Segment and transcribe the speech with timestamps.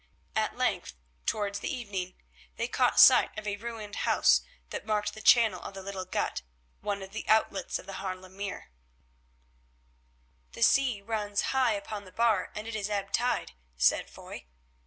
[0.35, 0.95] At length,
[1.27, 2.15] towards evening,
[2.55, 6.41] they caught sight of a ruined house that marked the channel of the little gut,
[6.79, 8.71] one of the outlets of the Haarlem Mere.
[10.53, 14.47] "The sea runs high upon the bar and it is ebb tide," said Foy.